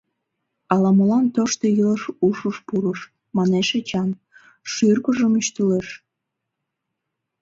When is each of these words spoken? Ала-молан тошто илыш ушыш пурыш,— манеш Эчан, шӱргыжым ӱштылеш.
Ала-молан 0.73 1.25
тошто 1.35 1.65
илыш 1.81 2.01
ушыш 2.27 2.57
пурыш,— 2.67 2.99
манеш 3.37 3.67
Эчан, 3.79 4.09
шӱргыжым 4.71 5.33
ӱштылеш. 5.41 5.87